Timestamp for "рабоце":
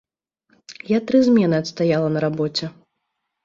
2.29-2.75